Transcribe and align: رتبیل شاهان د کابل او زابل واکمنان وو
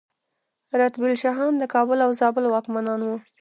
رتبیل 0.79 1.13
شاهان 1.23 1.53
د 1.57 1.63
کابل 1.73 1.97
او 2.05 2.11
زابل 2.19 2.45
واکمنان 2.47 2.99
وو 3.03 3.17